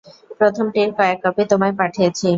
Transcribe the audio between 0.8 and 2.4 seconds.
কয়েক কপি তোমায় পাঠয়েছি।